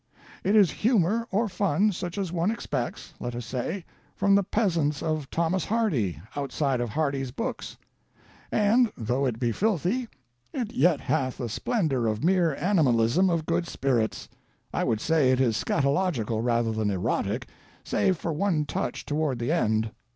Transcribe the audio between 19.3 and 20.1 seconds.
the end.